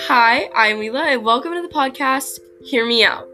Hi, 0.00 0.50
I'm 0.54 0.76
Leela, 0.76 1.06
and 1.06 1.24
welcome 1.24 1.54
to 1.54 1.62
the 1.62 1.68
podcast 1.68 2.38
Hear 2.62 2.86
Me 2.86 3.02
Out. 3.02 3.26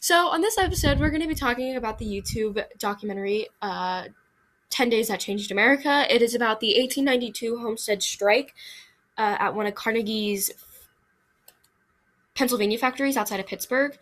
So, 0.00 0.28
on 0.28 0.42
this 0.42 0.58
episode, 0.58 1.00
we're 1.00 1.08
going 1.08 1.22
to 1.22 1.28
be 1.28 1.34
talking 1.34 1.76
about 1.76 1.98
the 1.98 2.04
YouTube 2.04 2.62
documentary 2.78 3.48
uh, 3.62 4.04
10 4.68 4.90
Days 4.90 5.08
That 5.08 5.18
Changed 5.18 5.50
America. 5.50 6.06
It 6.14 6.20
is 6.20 6.34
about 6.34 6.60
the 6.60 6.78
1892 6.78 7.56
Homestead 7.56 8.02
Strike 8.02 8.54
uh, 9.16 9.36
at 9.40 9.54
one 9.54 9.66
of 9.66 9.74
Carnegie's 9.74 10.50
Pennsylvania 12.34 12.76
factories 12.76 13.16
outside 13.16 13.40
of 13.40 13.46
Pittsburgh. 13.46 13.96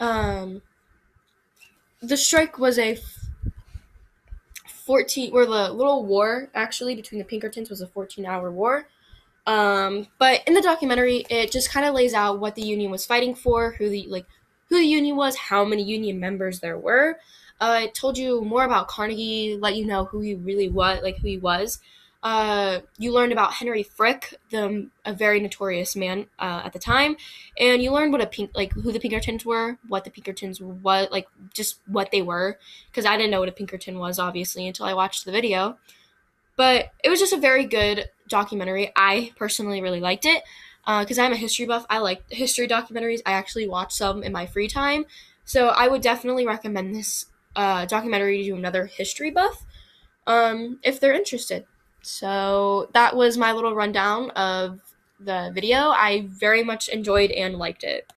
Um, 0.00 0.60
the 2.02 2.16
strike 2.16 2.58
was 2.58 2.80
a 2.80 2.98
14 4.90 5.32
where 5.32 5.46
the 5.46 5.72
little 5.72 6.04
war 6.04 6.50
actually 6.52 6.96
between 6.96 7.20
the 7.20 7.24
Pinkertons 7.24 7.70
was 7.70 7.80
a 7.80 7.86
14 7.86 8.26
hour 8.26 8.50
war. 8.50 8.88
Um, 9.46 10.08
but 10.18 10.42
in 10.48 10.54
the 10.54 10.60
documentary, 10.60 11.24
it 11.30 11.52
just 11.52 11.70
kind 11.70 11.86
of 11.86 11.94
lays 11.94 12.12
out 12.12 12.40
what 12.40 12.56
the 12.56 12.62
union 12.62 12.90
was 12.90 13.06
fighting 13.06 13.36
for, 13.36 13.70
who 13.70 13.88
the 13.88 14.08
like 14.08 14.26
who 14.68 14.78
the 14.78 14.84
union 14.84 15.14
was, 15.14 15.36
how 15.36 15.64
many 15.64 15.84
union 15.84 16.18
members 16.18 16.58
there 16.58 16.76
were. 16.76 17.20
Uh, 17.60 17.82
it 17.84 17.94
told 17.94 18.18
you 18.18 18.40
more 18.40 18.64
about 18.64 18.88
Carnegie, 18.88 19.56
let 19.60 19.76
you 19.76 19.86
know 19.86 20.06
who 20.06 20.18
he 20.22 20.34
really 20.34 20.68
was, 20.68 21.00
like 21.04 21.18
who 21.18 21.28
he 21.28 21.38
was. 21.38 21.78
Uh, 22.22 22.80
you 22.98 23.12
learned 23.12 23.32
about 23.32 23.54
Henry 23.54 23.82
Frick, 23.82 24.34
the 24.50 24.90
a 25.06 25.14
very 25.14 25.40
notorious 25.40 25.96
man 25.96 26.26
uh, 26.38 26.62
at 26.64 26.74
the 26.74 26.78
time, 26.78 27.16
and 27.58 27.82
you 27.82 27.90
learned 27.90 28.12
what 28.12 28.20
a 28.20 28.26
pink 28.26 28.50
like 28.54 28.72
who 28.72 28.92
the 28.92 29.00
Pinkertons 29.00 29.46
were, 29.46 29.78
what 29.88 30.04
the 30.04 30.10
Pinkertons 30.10 30.60
were, 30.60 31.08
like 31.10 31.28
just 31.54 31.80
what 31.86 32.10
they 32.10 32.20
were, 32.20 32.58
because 32.90 33.06
I 33.06 33.16
didn't 33.16 33.30
know 33.30 33.40
what 33.40 33.48
a 33.48 33.52
Pinkerton 33.52 33.98
was 33.98 34.18
obviously 34.18 34.66
until 34.66 34.84
I 34.84 34.92
watched 34.92 35.24
the 35.24 35.32
video. 35.32 35.78
But 36.56 36.90
it 37.02 37.08
was 37.08 37.20
just 37.20 37.32
a 37.32 37.38
very 37.38 37.64
good 37.64 38.10
documentary. 38.28 38.92
I 38.94 39.32
personally 39.36 39.80
really 39.80 40.00
liked 40.00 40.26
it 40.26 40.42
because 40.84 41.18
uh, 41.18 41.22
I'm 41.22 41.32
a 41.32 41.36
history 41.36 41.64
buff. 41.64 41.86
I 41.88 41.98
like 41.98 42.22
history 42.30 42.68
documentaries. 42.68 43.22
I 43.24 43.32
actually 43.32 43.66
watch 43.66 43.94
some 43.94 44.22
in 44.22 44.32
my 44.32 44.44
free 44.44 44.68
time, 44.68 45.06
so 45.46 45.68
I 45.68 45.88
would 45.88 46.02
definitely 46.02 46.46
recommend 46.46 46.94
this 46.94 47.26
uh, 47.56 47.86
documentary 47.86 48.44
to 48.44 48.52
another 48.52 48.84
history 48.84 49.30
buff 49.30 49.64
um, 50.26 50.80
if 50.82 51.00
they're 51.00 51.14
interested. 51.14 51.64
So 52.02 52.88
that 52.94 53.14
was 53.16 53.36
my 53.36 53.52
little 53.52 53.74
rundown 53.74 54.30
of 54.30 54.80
the 55.18 55.50
video. 55.54 55.90
I 55.90 56.26
very 56.28 56.64
much 56.64 56.88
enjoyed 56.88 57.30
and 57.30 57.56
liked 57.56 57.84
it. 57.84 58.10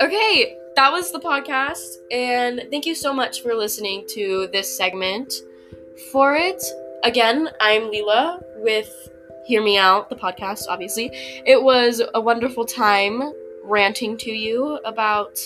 Okay, 0.00 0.58
that 0.76 0.92
was 0.92 1.10
the 1.10 1.18
podcast, 1.18 1.96
and 2.12 2.66
thank 2.70 2.84
you 2.84 2.94
so 2.94 3.14
much 3.14 3.40
for 3.40 3.54
listening 3.54 4.04
to 4.10 4.46
this 4.52 4.76
segment. 4.76 5.32
For 6.12 6.34
it, 6.34 6.62
again, 7.02 7.48
I'm 7.62 7.84
Leela 7.84 8.42
with 8.56 8.92
Hear 9.46 9.62
Me 9.62 9.78
Out, 9.78 10.10
the 10.10 10.16
podcast, 10.16 10.64
obviously. 10.68 11.08
It 11.12 11.62
was 11.62 12.02
a 12.12 12.20
wonderful 12.20 12.66
time 12.66 13.32
ranting 13.64 14.18
to 14.18 14.30
you 14.30 14.78
about 14.84 15.38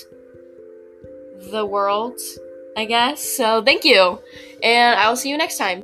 the 1.52 1.64
world 1.64 2.18
I 2.76 2.84
guess. 2.84 3.20
So 3.22 3.62
thank 3.62 3.84
you, 3.84 4.18
and 4.62 4.98
I 4.98 5.08
will 5.08 5.16
see 5.16 5.30
you 5.30 5.36
next 5.36 5.58
time. 5.58 5.82